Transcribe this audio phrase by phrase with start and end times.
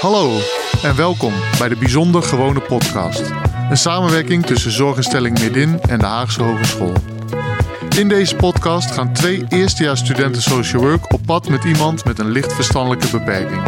[0.00, 0.38] Hallo
[0.82, 3.22] en welkom bij de Bijzonder Gewone Podcast.
[3.70, 6.92] Een samenwerking tussen Zorginstelling Midin en de Haagse Hogeschool.
[7.98, 12.52] In deze podcast gaan twee eerstejaarsstudenten social work op pad met iemand met een licht
[12.52, 13.62] verstandelijke beperking.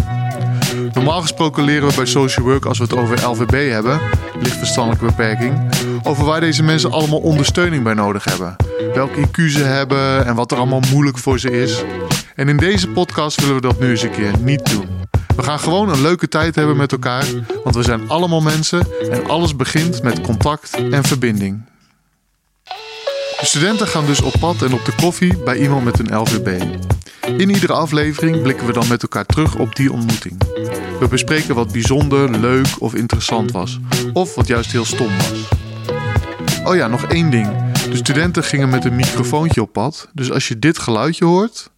[0.92, 4.00] Normaal gesproken leren we bij social work als we het over LVB hebben,
[4.40, 5.70] licht verstandelijke beperking,
[6.02, 8.56] over waar deze mensen allemaal ondersteuning bij nodig hebben.
[8.94, 11.82] Welke IQ ze hebben en wat er allemaal moeilijk voor ze is.
[12.34, 15.01] En in deze podcast willen we dat nu eens een keer niet doen.
[15.36, 17.24] We gaan gewoon een leuke tijd hebben met elkaar,
[17.64, 21.64] want we zijn allemaal mensen en alles begint met contact en verbinding.
[23.40, 26.62] De studenten gaan dus op pad en op de koffie bij iemand met een LVB.
[27.36, 30.42] In iedere aflevering blikken we dan met elkaar terug op die ontmoeting.
[31.00, 33.78] We bespreken wat bijzonder, leuk of interessant was,
[34.12, 35.48] of wat juist heel stom was.
[36.64, 37.72] Oh ja, nog één ding.
[37.90, 41.70] De studenten gingen met een microfoontje op pad, dus als je dit geluidje hoort,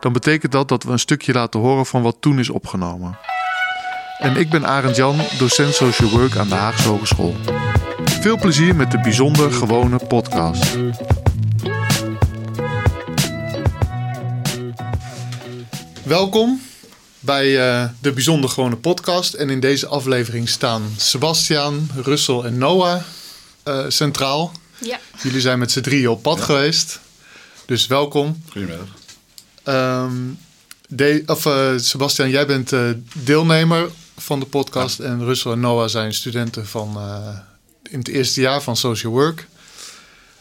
[0.00, 3.18] dan betekent dat dat we een stukje laten horen van wat toen is opgenomen.
[4.18, 7.36] En ik ben Arend Jan, docent social work aan de Haagse Hogeschool.
[8.04, 10.76] Veel plezier met de bijzonder gewone podcast.
[16.02, 16.60] Welkom
[17.20, 19.34] bij eh, de bijzonder gewone podcast.
[19.34, 23.00] En in deze aflevering staan Sebastian, Russell en Noah
[23.62, 24.52] eh, centraal.
[24.78, 24.98] Ja.
[25.22, 27.00] Jullie zijn met z'n drieën op pad geweest.
[27.66, 28.42] Dus welkom.
[28.48, 28.99] Goedemiddag.
[29.62, 30.14] Ehm,
[30.88, 34.98] de, of, eh, Sebastian, jij bent eh, deelnemer van de podcast.
[34.98, 37.38] En Russell en Noah zijn studenten van, eh,
[37.90, 39.48] in het eerste jaar van Social Work.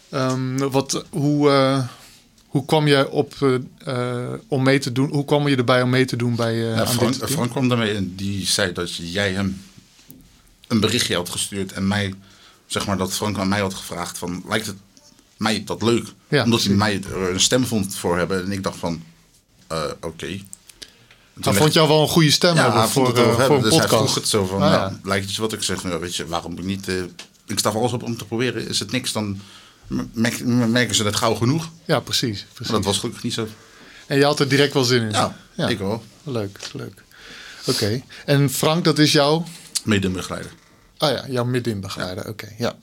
[0.09, 1.83] Ehm, wat, hoe,
[2.47, 3.35] hoe kwam je op
[4.47, 5.09] om mee te doen?
[5.09, 7.15] Hoe kwam je erbij om mee te doen bij Ja, aan Frank?
[7.15, 9.61] Frank kwam daarmee en die zei dat jij hem
[10.67, 12.13] een berichtje had gestuurd en mij,
[12.65, 14.77] zeg maar, dat Frank aan mij had gevraagd van, lijkt het
[15.37, 16.05] mij dat leuk?
[16.27, 19.03] Ja, Omdat hij mij er een stem vond voor hebben en ik dacht van,
[19.69, 20.27] eh, oké.
[20.27, 23.61] Toen Hij vond jou wel een goede stem ja, hebben hij voor, hebben, voor een
[23.61, 24.01] dus hij podcast.
[24.03, 24.99] vroeg het zo van, Ah, nou, ja.
[25.03, 26.95] lijkt het wat ik zeg, nou, weet je, waarom ik niet, eh,
[27.47, 29.41] ik sta voor alles op om te proberen, is het niks, dan
[30.11, 31.69] merk- merken ze het gauw genoeg.
[31.85, 32.45] Ja, precies.
[32.59, 33.47] Maar dat was gelukkig niet zo.
[34.07, 35.11] En je had er direct wel zin in.
[35.55, 36.03] Ja, ik wel.
[36.23, 37.03] Leuk, leuk.
[37.65, 38.01] Oké.
[38.25, 39.45] En Frank, dat is jouw
[39.83, 40.51] Medebegeleider.
[40.97, 42.27] Ah ja, jouw middenbegeleider.
[42.27, 42.75] Oké, ja.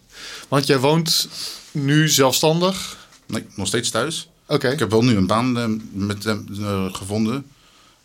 [0.49, 1.29] Want jij woont
[1.71, 2.97] nu zelfstandig.
[3.27, 4.29] Nee, nog steeds thuis.
[4.47, 4.69] Oké.
[4.69, 7.47] Ik heb wel nu een baan eh, met hem eh, gevonden.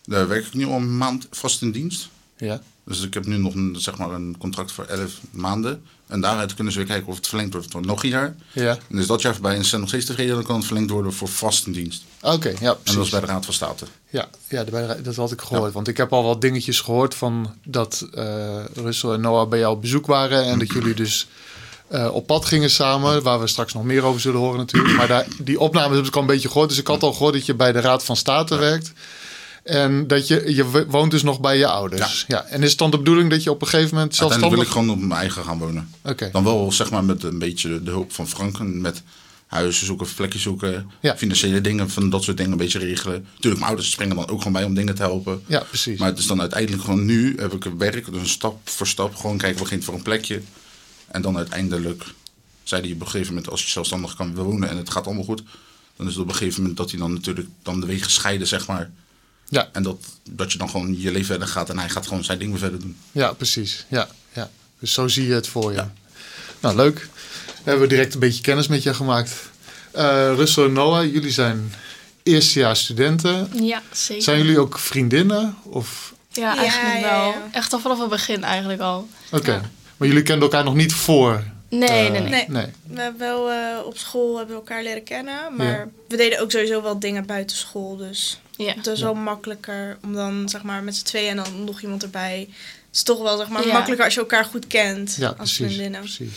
[0.05, 2.09] Daar werk ik nu al een maand vast in dienst.
[2.37, 2.61] Ja.
[2.83, 5.83] Dus ik heb nu nog een, zeg maar een contract voor 11 maanden.
[6.07, 8.35] En daaruit kunnen ze weer kijken of het verlengd wordt voor nog een jaar.
[8.51, 8.77] Ja.
[8.89, 10.89] En is dat jaar voorbij en ze zijn nog steeds tevreden, dan kan het verlengd
[10.89, 12.03] worden voor vast in dienst.
[12.21, 13.01] Oké, ja, En dat precies.
[13.01, 13.85] is bij de Raad van State.
[14.09, 14.63] Ja, ja
[15.03, 15.73] dat had ik gehoord.
[15.73, 19.75] Want ik heb al wat dingetjes gehoord van dat eh Russell en Noah bij jou
[19.75, 20.43] op bezoek waren.
[20.45, 21.27] En dat jullie dus
[21.91, 23.23] eh, op pad gingen samen.
[23.23, 24.95] Waar we straks nog meer over zullen horen natuurlijk.
[24.95, 26.69] Maar daar, die opnames heb ik al een beetje gehoord.
[26.69, 28.91] Dus ik had al gehoord dat je bij de Raad van State werkt.
[29.63, 32.25] En dat je, je woont dus nog bij je ouders.
[32.27, 32.45] Ja.
[32.45, 34.89] En is het dan de bedoeling dat je op een gegeven moment Uiteindelijk wil zelfstandig...
[34.89, 35.89] ik gewoon op mijn eigen gaan wonen.
[36.03, 36.29] Oké.
[36.31, 38.59] Dan wel zeg maar met een beetje de hulp van Frank.
[38.59, 39.03] en Met
[39.47, 41.17] huizen zoeken, plekjes zoeken, Ja.
[41.17, 43.25] financiële dingen, van dat soort dingen een beetje regelen.
[43.33, 45.43] Natuurlijk, mijn ouders springen dan ook gewoon bij om dingen te helpen.
[45.45, 45.99] Ja, precies.
[45.99, 49.37] Maar het is dan uiteindelijk gewoon nu heb ik werk, dus stap voor stap gewoon
[49.37, 50.41] kijken, we beginnen voor een plekje.
[51.11, 52.03] En dan uiteindelijk
[52.63, 55.23] zei hij op een gegeven moment, als je zelfstandig kan wonen en het gaat allemaal
[55.23, 55.43] goed,
[55.95, 58.47] dan is het op een gegeven moment dat hij dan natuurlijk dan de wegen scheiden,
[58.47, 58.91] zeg maar.
[59.49, 59.97] Ja, En dat,
[60.29, 62.59] dat je dan gewoon je leven verder gaat en hij gaat gewoon zijn ding weer
[62.59, 62.97] verder doen.
[63.11, 63.85] ja, precies.
[63.87, 64.49] Ja, ja.
[64.79, 65.77] Dus zo zie je het voor je.
[65.77, 65.93] Ja.
[66.59, 67.09] Nou, leuk.
[67.63, 69.31] We hebben direct een beetje kennis met je gemaakt.
[69.91, 71.73] Eh Russell en Noah, jullie zijn
[72.23, 73.49] eerstejaars studenten.
[73.65, 74.23] Ja, zeker.
[74.23, 75.55] Zijn jullie ook vriendinnen?
[75.63, 76.13] Of...
[76.29, 77.33] Ja, Ja, eigenlijk ja, wel.
[77.51, 79.09] Echt al vanaf het begin eigenlijk al.
[79.31, 79.51] Oké.
[79.51, 79.69] Ja.
[80.01, 81.43] Maar jullie kenden elkaar nog niet voor?
[81.69, 82.45] Nee, eh, nee, nee.
[82.47, 82.65] Nee.
[82.87, 85.87] We hebben wel eh, op school hebben we elkaar leren kennen, maar Ja.
[86.07, 87.97] we deden ook sowieso wel dingen buiten school.
[87.97, 88.73] Dus Ja.
[88.73, 92.03] het is wel makkelijker om dan zeg maar met z'n tweeën en dan nog iemand
[92.03, 92.39] erbij.
[92.49, 93.73] Het is toch wel zeg maar Ja.
[93.73, 95.99] makkelijker als je elkaar goed kent Ja, als precies, vriendinnen.
[95.99, 96.29] precies.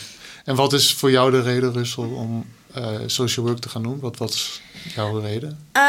[0.45, 3.99] En wat is voor jou de reden, Russell, om eh, social work te gaan doen?
[3.99, 4.61] Wat, wat is
[4.95, 5.59] jouw reden?
[5.71, 5.83] Ehm,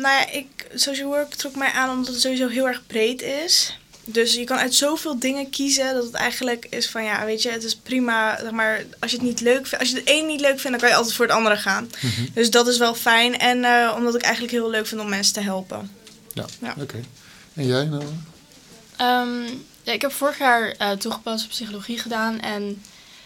[0.02, 3.78] ja, ik, social work trok mij aan omdat het sowieso heel erg breed is.
[4.04, 7.50] Dus je kan uit zoveel dingen kiezen dat het eigenlijk is van ja, weet je,
[7.50, 8.38] het is prima.
[8.40, 10.70] Zeg maar, als je het niet leuk vindt, als je het een niet leuk vindt,
[10.70, 11.90] dan kan je altijd voor het andere gaan.
[12.00, 12.26] Mhm.
[12.34, 13.38] Dus dat is wel fijn.
[13.38, 15.90] En eh, omdat ik eigenlijk heel leuk vind om mensen te helpen.
[16.32, 16.74] Ja, Ja.
[16.80, 17.00] oké.
[17.54, 18.04] En jij, nou?
[18.96, 19.42] Ehm,
[19.82, 22.40] ja, ik heb vorig jaar eh toegepaste psychologie gedaan.
[22.40, 22.82] En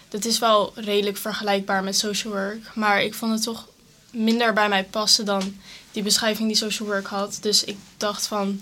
[0.08, 2.75] dat is wel redelijk vergelijkbaar met social work.
[2.75, 3.67] Maar ik vond het toch
[4.11, 5.56] minder bij mij passen dan
[5.93, 7.38] die beschrijving die social work had.
[7.40, 8.61] Dus ik dacht van...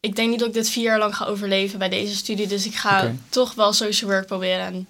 [0.00, 2.46] Ik denk niet dat ik dit vier jaar lang ga overleven bij deze studie.
[2.46, 4.60] Dus ik ga toch wel social work proberen.
[4.66, 4.88] En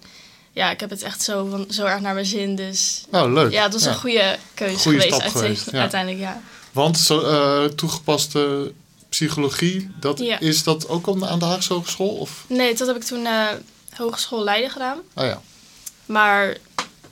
[0.53, 2.55] ja, ik heb het echt zo, van, zo erg naar mijn zin.
[2.55, 3.51] Dus Nou, leuk.
[3.51, 3.89] ja, het was Ja.
[3.89, 5.79] een goede keuze Goeie geweest, stap uite- geweest, ja.
[5.79, 6.21] uiteindelijk.
[6.21, 6.41] Ja.
[6.71, 8.71] Want zo, eh, toegepaste
[9.09, 10.39] psychologie, dat, Ja.
[10.39, 12.09] is dat ook op- aan de Haagse Hogeschool?
[12.15, 12.45] Of?
[12.47, 13.47] Nee, dat heb ik toen eh
[13.95, 14.97] Hogeschool Leiden gedaan.
[15.15, 15.41] Oh ja,
[16.05, 16.57] Maar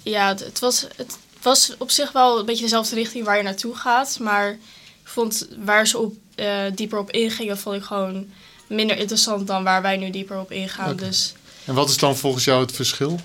[0.04, 3.44] ja, het, het was, het was op zich wel een beetje dezelfde richting waar je
[3.44, 4.20] naartoe gaat.
[4.20, 4.60] Maar ik
[5.04, 8.30] vond waar ze op, eh, dieper op ingingen, vond ik gewoon
[8.68, 10.96] minder interessant dan waar wij nu dieper op ingaan.
[10.96, 11.34] Dus
[11.66, 13.20] en wat is dan volgens jou het verschil?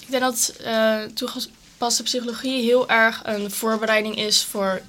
[0.00, 4.80] ik denk dat eh toegepaste psychologie heel erg een voorbereiding is voor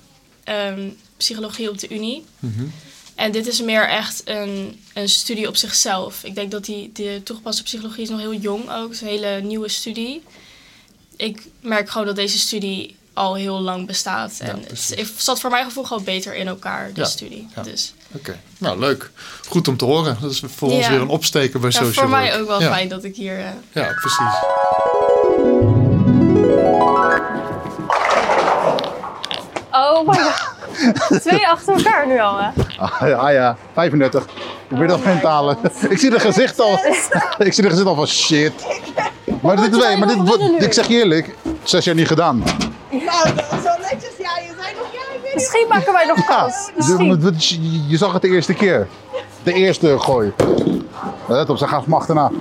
[0.44, 2.26] ehm, psychologie op de Unie.
[2.40, 2.66] Mhm.
[3.16, 6.24] En dit is meer echt een, een studie op zichzelf.
[6.24, 8.84] Ik denk dat die, de toegepaste psychologie is nog heel jong ook.
[8.84, 10.24] Het is een hele nieuwe studie.
[11.16, 14.38] Ik merk gewoon dat deze studie al heel lang bestaat.
[14.40, 14.96] Ja, en precies.
[14.98, 17.48] het zat voor mijn gevoel gewoon beter in elkaar, de Ja, studie.
[17.56, 17.62] ja.
[17.62, 19.12] Dus Oké, nou leuk.
[19.48, 20.18] Goed om te horen.
[20.22, 22.42] Dat is voor ons weer een opsteken bij ja, social voor mij work.
[22.42, 22.72] ook wel ja.
[22.72, 23.40] fijn dat ik hier...
[23.40, 24.36] eh, Ja, precies.
[29.72, 30.56] Oh my god.
[31.22, 32.50] Twee achter elkaar nu al, hè?
[32.78, 34.26] Ah ja, ah ja, 35.
[34.68, 35.58] Probeer dat in te halen.
[35.90, 36.80] Ik zie de gezicht al.
[37.38, 38.54] Ik zie de gezicht al van shit.
[39.42, 42.44] Maar dit, wij maar dit, ik zeg je eerlijk, zes jaar niet gedaan.
[42.90, 44.18] Nou, dat is wel netjes.
[44.18, 45.34] Ja, je zei nog, ja, ik weet niet.
[45.34, 46.72] Misschien maken wij nog kans.
[47.50, 48.88] Je, je zag het de eerste keer.
[49.44, 50.34] De eerste gooi.
[51.28, 52.32] Let op, ze gaan van me achterna.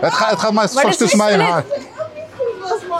[0.00, 1.64] Het, gaat, het gaat maar tussen mij en haar.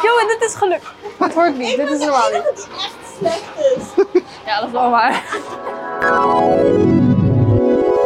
[0.03, 0.83] Joh, dit is geluk.
[1.19, 1.77] Dit hoort niet.
[1.77, 2.43] Dit is normaal niet.
[2.45, 4.21] Dat het echt slecht is.
[4.47, 5.23] Ja, dat is wel waar.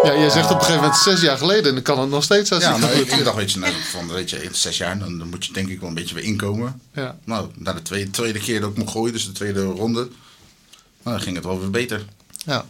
[0.06, 2.22] Ja, jij zegt op een gegeven moment zes jaar geleden en dan kan het nog
[2.24, 3.12] steeds als Ja, goed.
[3.12, 5.52] ik dacht, weet je, nou, van, weet je, in zes jaar, dan, dan moet je
[5.52, 6.80] denk ik wel een beetje weer inkomen.
[6.94, 7.16] Ja.
[7.24, 11.16] Nou, na de tweede, tweede keer dat ik mocht gooien, dus de tweede ronde, nou,
[11.16, 12.04] dan ging het wel weer beter.
[12.44, 12.64] ja,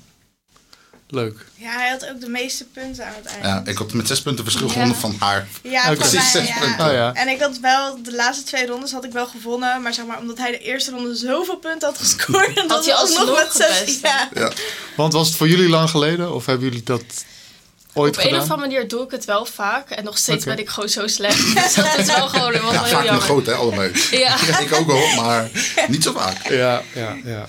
[1.08, 1.46] leuk.
[1.54, 3.44] Ja, hij had ook de meeste punten aan het eind.
[3.44, 4.72] Ja, ik had met zes punten verschil Ja.
[4.72, 5.46] gewonnen van haar.
[5.62, 6.58] Ja, Precies zes ja.
[6.58, 6.86] punten.
[6.86, 7.14] Oh ja.
[7.14, 9.82] En ik had wel, de laatste twee rondes had ik wel gewonnen.
[9.82, 12.54] Maar zeg maar, omdat hij de eerste ronde zoveel punten had gescoord.
[12.54, 14.00] dat Had hij was alsnog nog met zes.
[14.02, 14.28] Ja.
[14.34, 14.52] Ja.
[14.96, 17.02] Want was het voor jullie lang geleden of hebben jullie dat
[17.92, 18.42] ooit op een gedaan?
[18.42, 19.90] of andere manier doe ik het wel vaak.
[19.90, 21.54] En nog steeds ben ik gewoon zo slecht.
[21.54, 23.22] Dus dat is wel gewoon was Ja, wel heel vaak nog jammer.
[23.22, 23.92] groot, hè, allebei.
[24.10, 24.36] Ja.
[24.60, 25.50] Ik ook wel, maar
[25.88, 26.48] niet zo vaak.
[26.48, 27.46] Ja, ja, ja.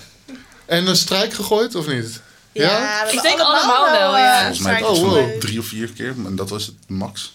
[0.66, 2.20] En een strijk gegooid of niet?
[2.62, 4.38] Ja, we Ik denk allemaal eh, wel, ja.
[4.38, 5.12] Volgens mij Oh, het wow.
[5.14, 7.32] wel drie of vier keer, en dat was het max.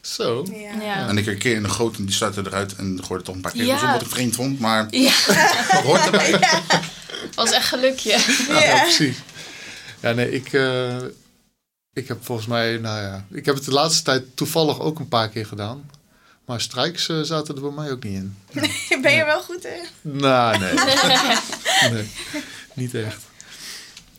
[0.00, 0.46] Zo.
[0.50, 0.82] Ja.
[0.84, 1.08] Ja.
[1.08, 3.40] En ik een keer in de grote en die sluitte eruit en gooide toch een
[3.40, 3.64] paar keer.
[3.64, 4.00] Ja.
[4.00, 5.12] Ik vreemd vond, maar ja,
[5.70, 6.38] dat hoort erbij.
[7.34, 8.18] was echt gelukje.
[8.48, 9.16] Ja, precies.
[10.00, 10.96] Ja, nee, ik, eh,
[11.92, 15.08] ik heb volgens mij, nou ja, ik heb het de laatste tijd toevallig ook een
[15.08, 15.90] paar keer gedaan.
[16.44, 18.36] Maar strijks eh, zaten er bij mij ook niet in.
[19.02, 19.86] Ben je er wel goed in?
[20.00, 20.72] Nou, nee.
[21.92, 22.10] nee.
[22.72, 23.22] Niet echt.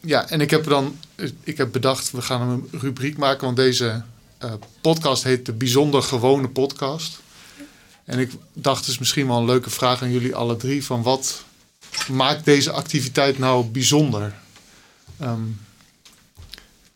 [0.05, 0.97] Ja, en ik heb dan,
[1.43, 4.03] ik heb bedacht, we gaan een rubriek maken, want deze
[4.37, 7.19] eh, podcast heet de Bijzonder Gewone Podcast.
[8.03, 11.43] En ik dacht, is misschien wel een leuke vraag aan jullie alle drie, van wat
[12.11, 14.33] maakt deze activiteit nou bijzonder?
[15.19, 15.41] Ehm,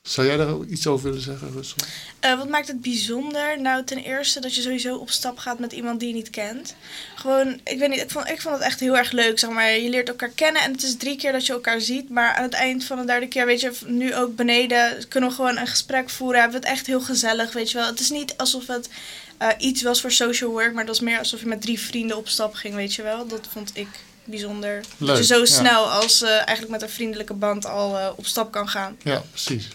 [0.09, 1.77] zou jij daar iets over willen zeggen, Russel?
[2.19, 3.61] Eh, wat maakt het bijzonder?
[3.61, 6.75] Nou, ten eerste dat je sowieso op stap gaat met iemand die je niet kent.
[7.15, 9.71] Gewoon, ik weet niet, ik vond, ik vond het echt heel erg leuk, zeg maar.
[9.71, 12.09] Je leert elkaar kennen en het is drie keer dat je elkaar ziet.
[12.09, 15.35] Maar aan het eind van de derde keer, weet je, nu ook beneden, kunnen we
[15.35, 16.41] gewoon een gesprek voeren.
[16.41, 17.87] Hebben we het echt heel gezellig, weet je wel.
[17.87, 18.89] Het is niet alsof het
[19.37, 22.17] eh, iets was voor social work, maar het was meer alsof je met drie vrienden
[22.17, 23.27] op stap ging, weet je wel.
[23.27, 23.87] Dat vond ik
[24.23, 24.81] bijzonder.
[24.81, 25.45] dat Leuk, je zo ja.
[25.45, 28.97] snel als eh, eigenlijk met een vriendelijke band al op stap kan gaan.
[29.03, 29.67] Ja, precies.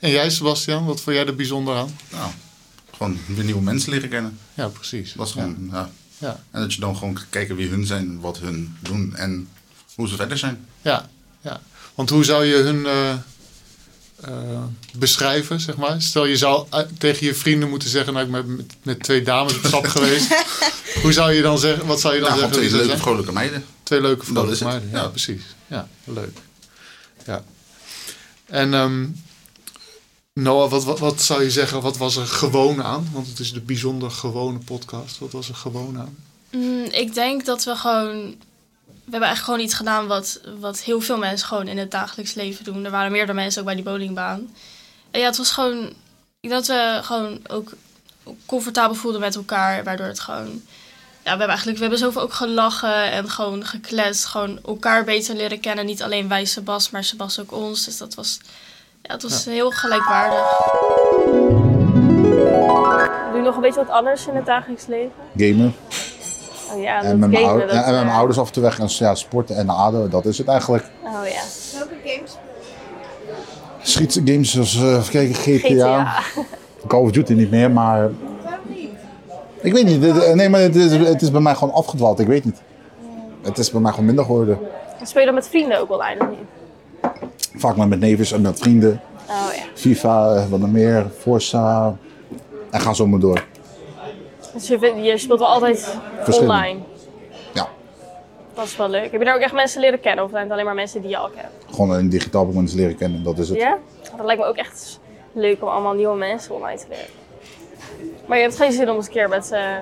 [0.00, 1.96] En jij, Sebastian, wat vond jij er bijzonder aan?
[2.10, 2.30] Nou,
[2.96, 4.38] gewoon weer nieuwe mensen leren kennen.
[4.54, 5.12] Ja, precies.
[5.12, 5.90] Dat is gewoon, ja.
[6.18, 9.48] Ja, En dat je dan gewoon kijken wie hun zijn, wat hun doen en
[9.94, 10.66] hoe ze verder zijn.
[10.82, 11.08] ja,
[11.40, 11.60] ja.
[11.94, 13.10] Want hoe zou je hun eh,
[14.20, 14.62] eh,
[14.96, 16.02] beschrijven, zeg maar?
[16.02, 18.12] Stel, je zou eh, tegen je vrienden moeten zeggen...
[18.12, 20.34] nou, ik ben met, met twee dames op stap geweest.
[21.02, 21.86] Hoe zou je dan zeggen?
[21.86, 22.58] Wat zou je dan Nou, zeggen?
[22.58, 23.64] twee leuke, vrolijke meiden.
[23.82, 24.90] Twee leuke vrolijke meiden.
[24.92, 25.08] Ja, ja.
[25.08, 25.42] precies.
[25.66, 26.38] Ja, leuk.
[27.26, 27.44] Ja.
[28.46, 29.06] En ehm,
[30.32, 31.80] Noah, wat, wat, wat zou je zeggen?
[31.80, 33.08] Wat was er gewoon aan?
[33.12, 35.18] Want het is de bijzonder gewone podcast.
[35.18, 36.16] Wat was er gewoon aan?
[36.50, 38.36] Mm, ik denk dat we gewoon.
[38.84, 42.34] We hebben eigenlijk gewoon iets gedaan wat, wat heel veel mensen gewoon in het dagelijks
[42.34, 42.84] leven doen.
[42.84, 44.54] Er waren meerdere mensen ook bij die bowlingbaan.
[45.10, 45.78] En ja, het was gewoon.
[46.40, 47.72] Ik denk dat we gewoon ook
[48.46, 49.84] comfortabel voelden met elkaar.
[49.84, 50.62] Waardoor het gewoon.
[51.24, 54.24] Ja, we hebben eigenlijk we hebben zoveel ook gelachen en gewoon gekletst.
[54.24, 55.86] Gewoon elkaar beter leren kennen.
[55.86, 57.84] Niet alleen wij Sebas, maar Sebas ook ons.
[57.84, 58.38] Dus dat was.
[59.10, 60.70] Ja, het was heel gelijkwaardig.
[63.30, 65.12] Doe je nog een beetje wat anders in het dagelijks leven?
[65.36, 65.74] Gamen.
[66.74, 68.52] Oh ja, dat En met, mijn, gamen, dat, en met mijn eh, ouders af en
[68.52, 68.78] toe weg.
[68.78, 70.84] En ja, sporten en ADO, dat is het eigenlijk.
[71.04, 71.40] Oh ja,
[71.78, 72.36] Welke games?
[73.82, 76.04] Schietgames zoals uh, even kijken, GTA.
[76.04, 76.42] GTA.
[76.86, 78.10] Call of Duty niet meer, maar...
[79.60, 80.00] Ik weet niet.
[80.00, 82.18] dit- Nee, maar het is, het is bij mij gewoon afgedwaald.
[82.20, 82.62] Ik weet niet.
[83.42, 84.58] Het is bij mij gewoon minder geworden.
[85.02, 86.48] Speel je dan met vrienden ook wel eigenlijk niet?
[87.54, 89.00] Vaak maar met nevens en met vrienden.
[89.28, 89.62] Oh ja.
[89.74, 91.96] FIFA, eh, wat nog meer, Forza.
[92.70, 93.44] En ga zo maar door.
[94.54, 95.96] Dus je, vindt- je speelt wel altijd
[96.40, 96.78] online.
[97.52, 97.68] Ja,
[98.54, 99.10] Dat is wel leuk.
[99.10, 100.24] Heb je daar ook echt mensen leren kennen?
[100.24, 101.46] Of zijn het alleen maar mensen die je al kent?
[101.74, 103.22] gewoon een digitaal mensen leren kennen.
[103.22, 103.58] Dat is het.
[103.58, 103.78] Ja?
[104.16, 105.00] Dat lijkt me ook echt
[105.32, 107.04] leuk om allemaal nieuwe mensen online te leren.
[108.26, 109.78] Maar je hebt geen zin om eens een keer met ze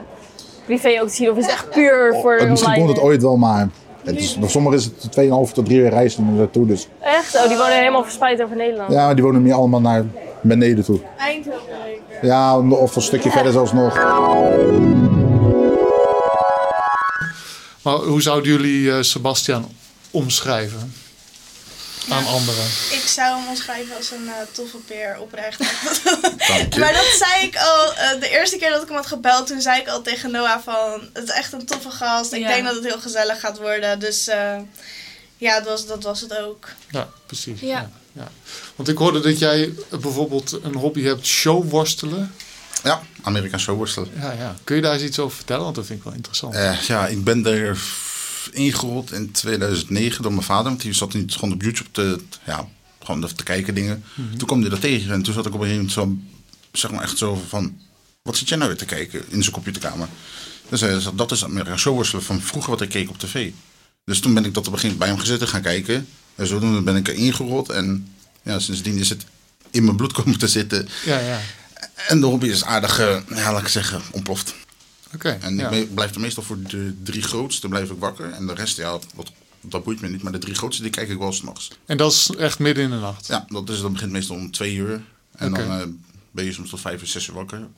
[0.65, 1.31] privé ook te zien?
[1.31, 2.85] Of is het echt puur voor Eh, Misschien online?
[2.87, 3.69] komt het ooit wel, maar
[4.15, 6.67] het is, bij sommigen is het 2,5 tot 3 uur reizen naartoe.
[6.67, 7.37] Dus Echt?
[7.37, 8.93] Oh, die wonen helemaal verspreid over Nederland.
[8.93, 10.05] ja, die wonen meer allemaal naar
[10.41, 11.01] beneden toe.
[11.19, 11.61] Eindhoven.
[12.23, 13.95] Ja, of een stukje verder zelfs nog.
[17.83, 19.65] Maar hoe zouden jullie eh, Sebastian
[20.11, 20.93] omschrijven
[22.09, 22.65] aan anderen?
[22.91, 25.59] Ik zou hem omschrijven als een eh, toffe peer, oprecht.
[26.79, 29.61] Maar dat zei ik al, eh, de eerste keer dat ik hem had gebeld, toen
[29.61, 32.33] zei ik al tegen Noah van, het is echt een toffe gast.
[32.33, 32.49] Ik Ja.
[32.49, 33.99] denk dat het heel gezellig gaat worden.
[34.01, 34.57] Dus eh,
[35.37, 36.69] ja, dat was, dat was het ook.
[36.91, 37.61] Ja, precies.
[37.61, 37.67] Ja.
[37.69, 37.91] Ja.
[38.13, 38.29] ja.
[38.77, 42.35] Want ik hoorde dat jij bijvoorbeeld een hobby hebt, showworstelen.
[42.85, 44.11] Ja, Amerikaans showworstelen.
[44.21, 44.57] Ja, ja.
[44.65, 45.63] Kun je daar eens iets over vertellen?
[45.63, 46.55] Want dat vind ik wel interessant.
[46.87, 47.79] Ja, ik ben er
[48.53, 50.65] ingerold in 2009 door mijn vader.
[50.65, 52.69] Want die zat niet gewoon op YouTube te, ja,
[53.03, 54.05] gewoon te kijken dingen.
[54.37, 56.91] Toen kwam hij dat tegen en toen zat ik op een gegeven moment zo, zeg
[56.91, 57.81] maar echt zo van...
[58.23, 60.09] Wat zit jij nou weer te kijken in zijn computerkamer?
[60.69, 63.51] Dus hij zei, dat is Amerikaans showworstelen van vroeger wat ik keek op tv.
[64.05, 66.09] Dus toen ben ik dat op een gegeven moment bij hem gezeten gaan kijken.
[66.35, 67.69] En zodoende ben ik er ingerold.
[67.69, 69.25] En ja, sindsdien is het
[69.71, 70.89] in mijn bloed komen te zitten.
[71.05, 71.41] Ja, ja.
[72.09, 74.55] En de hobby is aardig, eh, ja, laat ik zeggen, ontploft.
[75.15, 75.39] Oké.
[75.41, 75.71] En ja.
[75.71, 78.31] ik blijf er meestal voor de drie grootste blijf ik wakker.
[78.31, 80.23] En de rest, ja, wat, dat boeit me niet.
[80.23, 81.71] Maar de drie grootste, die kijk ik wel s'nachts.
[81.87, 83.27] En dat is echt midden in de nacht.
[83.27, 85.03] Ja, dat, is, dat begint meestal om twee uur.
[85.37, 85.83] En dan eh,
[86.31, 87.69] ben je soms tot vijf of zes uur wakker.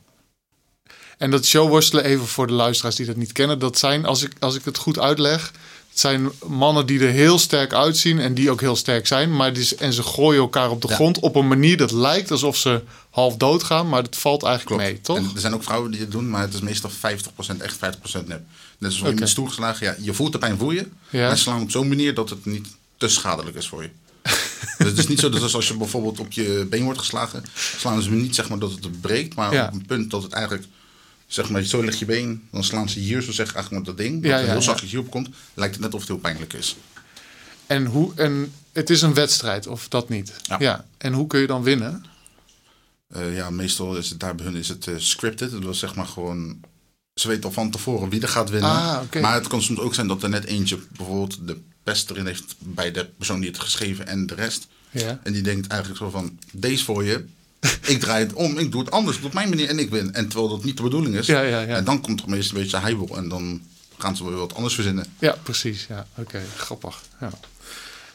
[1.17, 4.33] En dat showworstelen, even voor de luisteraars die dat niet kennen, dat zijn, als ik,
[4.39, 5.51] als ik het goed uitleg,
[5.91, 9.35] het zijn mannen die er heel sterk uitzien en die ook heel sterk zijn.
[9.35, 10.93] Maar die, en ze gooien elkaar op de Ja.
[10.95, 14.81] grond op een manier dat lijkt alsof ze half dood gaan, maar dat valt eigenlijk
[14.81, 15.17] mee, toch?
[15.17, 18.27] En er zijn ook vrouwen die het doen, maar het is meestal 50% echt, 50%
[18.27, 18.41] nep.
[18.77, 19.19] Net als je Oké.
[19.19, 20.87] met stoel geslagen, ja, je voelt de pijn, voel je.
[21.09, 21.27] Ja.
[21.27, 22.67] Maar ze slaan op zo'n manier dat het niet
[22.97, 23.89] te schadelijk is voor je.
[24.77, 27.43] dus het is niet zo dat als je bijvoorbeeld op je been wordt geslagen,
[27.77, 29.65] slaan ze niet zeg maar dat het breekt, maar Ja.
[29.65, 30.65] op een punt dat het eigenlijk,
[31.33, 34.05] zeg maar, zo ligt je been, dan slaan ze hier zo zeg eigenlijk met dat
[34.05, 36.53] ding, Ja, dat ja, heel zachtjes hierop komt, lijkt het net of het heel pijnlijk
[36.53, 36.75] is.
[37.67, 40.33] En, hoe, en het is een wedstrijd, of dat niet?
[40.59, 40.85] Ja.
[40.97, 42.05] En hoe kun je dan winnen?
[43.07, 45.51] Eh, ja, meestal is het daar bij hun is het eh, scripted.
[45.51, 46.59] Dat wil zeg maar gewoon.
[47.13, 48.69] Ze weten al van tevoren wie er gaat winnen.
[48.69, 49.19] Ah, oké.
[49.19, 52.55] Maar het kan soms ook zijn dat er net eentje bijvoorbeeld de pest erin heeft
[52.59, 54.67] bij de persoon die het geschreven en de rest.
[54.89, 55.19] Ja.
[55.23, 57.25] En die denkt eigenlijk zo van: deze voor je.
[57.81, 60.13] Ik draai het om, ik doe het anders, op mijn manier en ik win.
[60.13, 61.25] En terwijl dat niet de bedoeling is.
[61.25, 61.75] Ja, ja, ja.
[61.75, 63.61] En dan komt er meestal een beetje heibel en dan
[63.97, 65.05] gaan ze weer wat anders verzinnen.
[65.19, 65.85] Ja, precies.
[65.89, 67.01] Ja, oké, grappig.
[67.19, 67.29] Ja.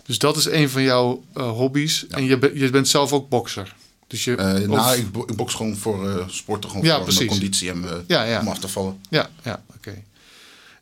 [0.04, 2.06] Dus dat is een van jouw eh, hobby's.
[2.10, 3.74] En je, je bent zelf ook bokser.
[4.06, 7.14] Dus je, of- nou, ik, bo- ik box gewoon voor eh sporten, gewoon Ja, voor
[7.14, 8.40] mijn conditie en Ja, ja.
[8.40, 9.00] om af te vallen.
[9.10, 10.02] Ja, ja, oké.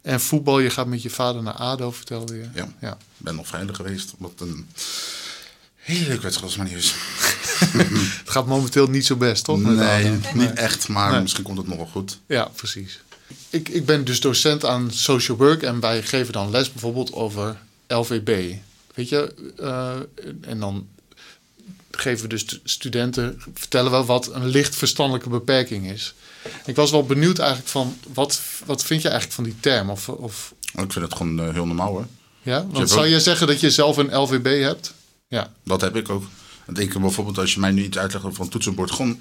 [0.03, 2.47] En voetbal, je gaat met je vader naar ADO, vertelde je.
[2.55, 2.69] Ja.
[2.81, 2.91] ja.
[2.93, 4.67] Ik ben nog vrijdag geweest, wat een
[5.77, 6.95] hele leuke wedstrijd was, maar niet is.
[8.25, 9.59] Het gaat momenteel niet zo best, toch?
[9.61, 11.21] met Nee, niet echt, maar Nee.
[11.21, 12.19] misschien komt het nog wel goed.
[12.27, 13.01] Ja, precies.
[13.51, 17.57] Ik, ik ben dus docent aan social work en wij geven dan les bijvoorbeeld over
[17.89, 18.55] LVB.
[18.95, 19.93] Weet je, eh,
[20.41, 20.87] en dan
[21.91, 26.15] geven we dus stu- studenten, vertellen we wat een licht verstandelijke beperking is.
[26.67, 29.91] Ik was wel benieuwd eigenlijk van, wat, wat vind je eigenlijk van die term?
[29.91, 32.07] Of, of, Ik vind het gewoon eh, heel normaal hoor.
[32.43, 32.67] ja?
[32.71, 34.95] Want zou je zeggen dat je zelf een LVB hebt?
[35.29, 36.25] Ja, Dat heb ik ook.
[36.75, 39.19] Ik bijvoorbeeld, als je mij nu iets uitlegt over een toetsenbord, gewoon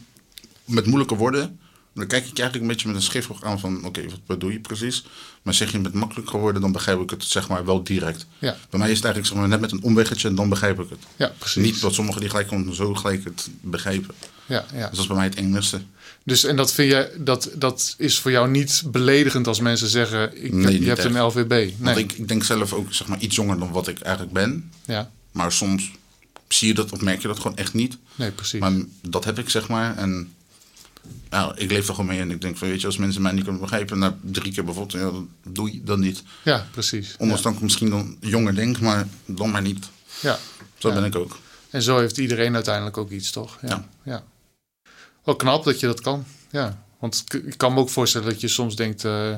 [0.65, 1.59] met moeilijke woorden,
[1.93, 4.59] dan kijk ik eigenlijk een beetje met een schriftwoord aan van, oké, wat bedoel je
[4.59, 5.05] precies?
[5.41, 8.25] Maar zeg je met makkelijke woorden, dan begrijp ik het zeg maar wel direct.
[8.39, 10.79] ja, Bij mij is het eigenlijk zeg maar, net met een omweggetje en dan begrijp
[10.79, 10.99] ik het.
[11.15, 11.63] ja precies.
[11.63, 14.15] Niet dat sommigen die gelijk zo gelijk het begrijpen.
[14.45, 14.79] Ja, ja.
[14.79, 15.81] Dus dat is bij mij het enigste.
[16.23, 20.43] Dus en dat vind jij, dat, dat is voor jou niet beledigend als mensen zeggen,
[20.43, 21.21] ik, Nee, je hebt een.
[21.21, 21.49] LVB.
[21.49, 21.75] Nee.
[21.79, 24.71] Want ik, ik denk zelf ook zeg maar, iets jonger dan wat ik eigenlijk ben.
[24.85, 25.91] Ja, Maar soms
[26.53, 27.97] zie je dat of merk je dat gewoon echt niet.
[28.15, 28.59] nee, precies.
[28.59, 29.97] Maar dat heb ik, zeg maar.
[29.97, 30.33] En
[31.29, 32.19] nou, ik leef er gewoon mee.
[32.19, 33.99] En ik denk van, weet je, als mensen mij niet kunnen begrijpen...
[33.99, 36.23] na drie keer bijvoorbeeld, ja, dan doe je dan niet.
[36.43, 37.15] Ja, precies.
[37.17, 37.47] Ondanks ja.
[37.49, 39.85] dat ik misschien dan jonger denk, maar dan maar niet.
[40.21, 40.39] Ja.
[40.77, 40.93] Zo Ja.
[40.95, 41.39] ben ik ook.
[41.69, 43.57] En zo heeft iedereen uiteindelijk ook iets, toch?
[43.61, 43.87] Ja.
[44.03, 44.23] Ja.
[45.23, 46.25] Wel knap dat je dat kan.
[46.51, 46.83] Ja.
[46.99, 49.31] Want ik- ik kan me ook voorstellen dat je soms denkt, eh,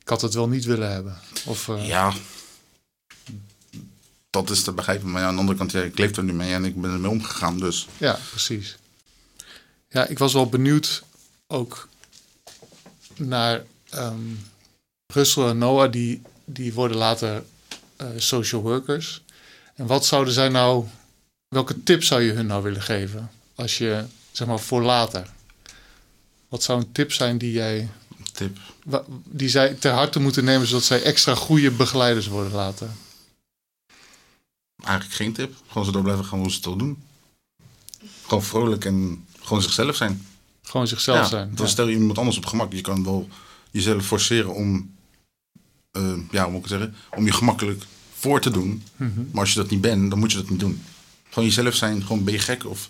[0.00, 1.18] ik had het wel niet willen hebben.
[1.46, 2.12] Of, eh, Ja,
[4.30, 5.10] dat is te begrijpen.
[5.10, 6.90] Maar ja, aan de andere kant, ja, ik leef er nu mee en ik ben
[6.90, 7.58] ermee omgegaan.
[7.58, 8.76] Dus Ja, precies.
[9.88, 11.02] Ja, ik was wel benieuwd
[11.46, 11.88] ook
[13.16, 13.62] naar
[15.06, 17.44] Russell en Noah, die, die worden later
[17.96, 19.22] eh, social workers.
[19.74, 20.86] En wat zouden zij nou
[21.48, 23.30] welke tip zou je hun nou willen geven?
[23.54, 25.26] Als je, zeg maar, voor later.
[26.48, 27.88] Wat zou een tip zijn die jij,
[28.32, 28.58] Tip.
[29.24, 32.88] die zij ter harte moeten nemen, zodat zij extra goede begeleiders worden later?
[34.84, 35.54] Eigenlijk geen tip.
[35.68, 37.02] Gewoon zo door blijven gaan hoe ze het al doen.
[38.26, 40.26] Gewoon vrolijk en gewoon zichzelf zijn.
[40.62, 41.54] Gewoon zichzelf ja, zijn.
[41.54, 41.72] Dan Ja.
[41.72, 42.72] stel je iemand anders op gemak.
[42.72, 43.28] Je kan wel
[43.70, 44.94] jezelf forceren om,
[45.90, 47.82] eh, ja, hoe moet ik het zeggen, om je gemakkelijk
[48.18, 48.82] voor te doen.
[48.96, 49.20] Mhm.
[49.30, 50.82] Maar als je dat niet bent, dan moet je dat niet doen.
[51.30, 52.88] Gewoon jezelf zijn, gewoon ben je gek of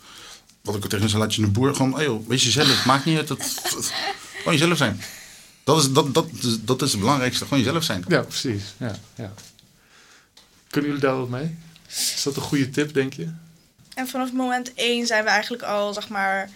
[0.62, 3.04] wat ik er tegen zei, laat je een boer gewoon, oh joh, wees jezelf, maakt
[3.04, 3.28] niet uit.
[3.28, 3.92] Dat, dat-
[4.38, 5.00] gewoon jezelf zijn.
[5.64, 6.28] Dat is, dat, dat,
[6.60, 8.04] dat is het belangrijkste, gewoon jezelf zijn.
[8.08, 8.62] Ja, precies.
[8.76, 9.32] Ja, ja.
[10.70, 11.56] Kunnen jullie daar wat mee?
[11.88, 13.28] Is dat een goede tip, denk je?
[13.94, 16.50] En vanaf moment één zijn we eigenlijk al, zeg maar,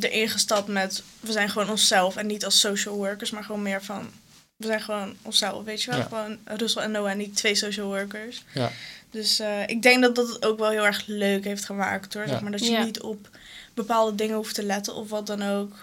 [0.00, 1.02] erin gestapt met...
[1.20, 4.10] We zijn gewoon onszelf en niet als social workers, maar gewoon meer van...
[4.56, 5.98] We zijn gewoon onszelf, weet je wel?
[6.00, 6.04] Ja.
[6.06, 8.44] Gewoon Russell en Noah, niet twee social workers.
[8.54, 8.70] Ja.
[9.10, 12.22] Dus eh, ik denk dat dat het ook wel heel erg leuk heeft gemaakt, hoor.
[12.22, 12.28] Ja.
[12.28, 12.84] Zeg maar dat je Ja.
[12.84, 13.28] niet op
[13.74, 15.76] bepaalde dingen hoeft te letten of wat dan ook.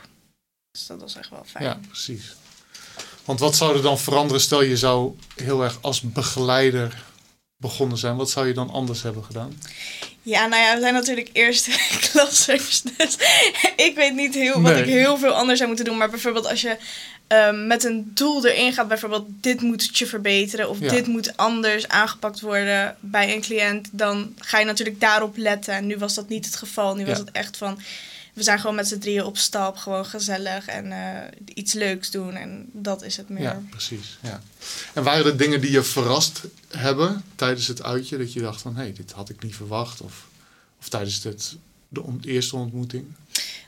[0.71, 1.63] Dus dat was echt wel fijn.
[1.65, 2.35] Ja, precies.
[3.25, 4.41] Want wat zou er dan veranderen?
[4.41, 7.03] Stel je zou heel erg als begeleider
[7.57, 8.15] begonnen zijn.
[8.15, 9.61] Wat zou je dan anders hebben gedaan?
[10.21, 11.71] Ja, nou ja, we zijn natuurlijk eerste
[12.11, 12.81] klassers.
[12.81, 13.17] Dus
[13.75, 15.97] ik weet niet heel, wat ik heel veel anders zou moeten doen.
[15.97, 16.77] Maar bijvoorbeeld als je
[17.27, 20.89] ehm, met een doel erin gaat, bijvoorbeeld dit moet je verbeteren of Ja.
[20.89, 25.73] dit moet anders aangepakt worden bij een cliënt, dan ga je natuurlijk daarop letten.
[25.73, 26.95] En nu was dat niet het geval.
[26.95, 27.79] Nu was het echt van,
[28.35, 32.35] we zijn gewoon met z'n drieën op stap, gewoon gezellig en eh, iets leuks doen.
[32.35, 33.43] En dat is het meer.
[33.43, 34.17] Ja, precies.
[34.21, 34.41] Ja.
[34.93, 38.17] En waren er dingen die je verrast hebben tijdens het uitje?
[38.17, 40.01] Dat je dacht van, hé, hey, dit had ik niet verwacht.
[40.01, 40.27] Of,
[40.79, 41.55] of tijdens het,
[41.95, 43.05] de on- eerste ontmoeting.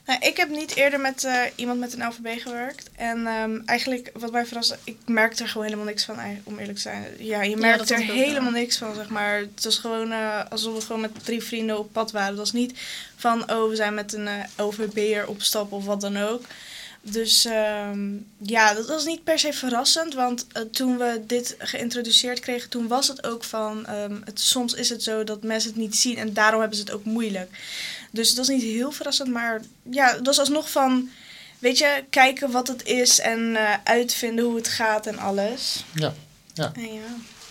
[0.06, 2.90] Nou, ik heb niet eerder met eh, iemand met een LVB gewerkt.
[2.96, 6.58] En ehm, eigenlijk, wat mij verraste, ik merkte er gewoon helemaal niks van, ei- om
[6.58, 7.04] eerlijk te zijn.
[7.18, 8.60] Ja, je merkt er helemaal wel.
[8.60, 9.38] niks van, zeg maar.
[9.38, 12.28] Het was gewoon eh, alsof we gewoon met drie vrienden op pad waren.
[12.28, 12.78] Het was niet
[13.16, 16.42] van, oh, we zijn met een eh LVB'er op stap of wat dan ook.
[17.02, 22.40] Dus ehm, ja, dat was niet per se verrassend, want eh, toen we dit geïntroduceerd
[22.40, 25.78] kregen, toen was het ook van, ehm, het, soms is het zo dat mensen het
[25.78, 27.50] niet zien en daarom hebben ze het ook moeilijk.
[28.10, 31.08] Dus dat is niet heel verrassend, maar ja, het was alsnog van,
[31.58, 35.84] weet je, kijken wat het is en eh, uitvinden hoe het gaat en alles.
[35.94, 36.14] Ja,
[36.54, 36.72] ja.
[36.74, 37.00] En ja.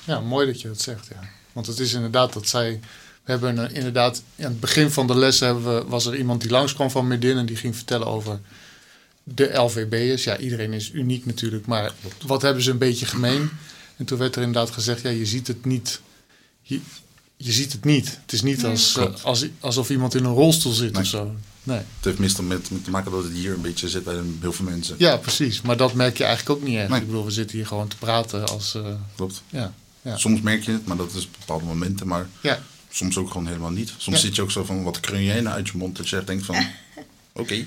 [0.04, 1.08] ja, mooi dat je dat zegt.
[1.12, 1.20] Ja.
[1.54, 2.80] Want het is inderdaad dat zij...
[3.24, 4.22] We hebben een- inderdaad...
[4.36, 7.38] In het begin van de les hebben we, was er iemand die langskwam van Medin...
[7.38, 8.40] en die ging vertellen over
[9.24, 10.24] de LVB'ers.
[10.24, 11.92] Ja, iedereen is uniek natuurlijk, maar
[12.26, 13.50] wat hebben ze een beetje gemeen?
[13.98, 16.02] En toen werd er inderdaad gezegd, ja, je ziet het niet.
[16.62, 16.80] Je,
[17.38, 18.18] je ziet het niet.
[18.22, 18.72] Het is niet Nee.
[18.72, 21.02] als, eh, als, alsof iemand in een rolstoel zit Nee.
[21.02, 21.36] of zo.
[21.64, 21.78] Nee.
[21.78, 24.38] Het heeft meestal met, met te maken dat het hier een beetje zit bij een-
[24.42, 24.96] heel veel mensen.
[25.00, 25.62] Ja, precies.
[25.62, 26.90] Maar dat merk je eigenlijk ook niet echt.
[26.90, 27.00] Nee.
[27.00, 28.76] Ik bedoel, we zitten hier gewoon te praten als...
[28.76, 29.42] eh, Klopt.
[29.50, 30.18] ja, ja.
[30.18, 32.08] Soms merk je het, maar dat is op bepaalde momenten.
[32.08, 33.94] Maar ja, soms ook gewoon helemaal niet.
[33.98, 34.22] Soms Ja.
[34.22, 35.98] zit je ook zo van, wat kreun jij nou uit je mond?
[35.98, 36.56] Dat je echt denkt van,
[37.34, 37.66] oké.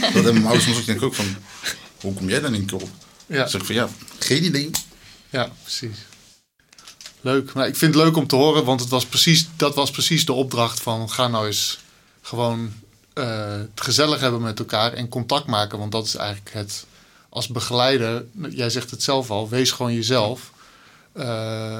[0.00, 1.26] dat hebben mijn ouders soms ook, denk ik ook van,
[2.00, 2.88] hoe kom jij dan in keer op?
[3.26, 3.36] ja.
[3.36, 3.88] Dan zeg ik van, ja,
[4.18, 4.70] geen idee.
[5.30, 5.96] Ja, precies.
[7.20, 7.52] Leuk.
[7.52, 10.24] Maar ik vind het leuk om te horen, want het was precies, dat was precies
[10.24, 11.78] de opdracht van ga nou eens
[12.22, 12.72] gewoon
[13.12, 15.78] eh, het gezellig hebben met elkaar en contact maken.
[15.78, 16.86] Want dat is eigenlijk het
[17.28, 20.52] als begeleider, jij zegt het zelf al, wees gewoon jezelf.
[21.12, 21.78] Eh,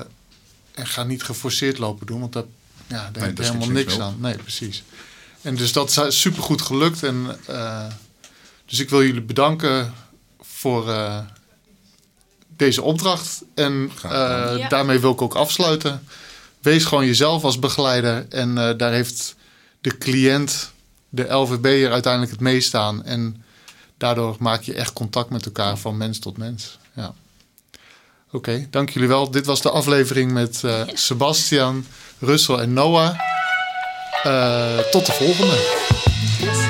[0.75, 2.47] en ga niet geforceerd lopen doen, want dat,
[2.87, 4.17] ja, daar Nee, je daar schiet helemaal niks aan.
[4.19, 4.83] Nee, precies.
[5.43, 7.03] En dus dat is supergoed gelukt.
[7.03, 7.87] En, eh,
[8.67, 9.95] dus ik wil jullie bedanken
[10.41, 10.95] voor
[12.61, 13.43] deze opdracht.
[13.55, 14.11] En eh,
[14.57, 14.69] Ja.
[14.69, 16.07] daarmee wil ik ook afsluiten.
[16.61, 18.27] Wees gewoon jezelf als begeleider.
[18.29, 19.35] En eh, daar heeft
[19.81, 20.71] de cliënt,
[21.09, 23.05] de LVB'er uiteindelijk het meest aan.
[23.05, 23.43] En
[23.99, 26.79] daardoor maak je echt contact met elkaar van mens tot mens.
[26.95, 27.13] Ja.
[28.33, 29.31] Oké, dank jullie wel.
[29.31, 31.87] Dit was de aflevering met eh, Sebastian,
[32.19, 33.19] Russell en Noah.
[34.23, 36.70] Eh, tot de volgende.